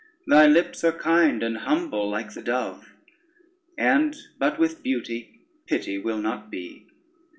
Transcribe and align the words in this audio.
Thy 0.25 0.47
lips 0.47 0.83
are 0.83 0.93
kind, 0.97 1.43
and 1.43 1.57
humble 1.59 2.09
like 2.09 2.33
the 2.33 2.41
dove, 2.41 2.91
And 3.77 4.15
but 4.39 4.57
with 4.57 4.81
beauty, 4.81 5.41
pity 5.67 5.99
will 5.99 6.17
not 6.17 6.49
be. 6.49 6.87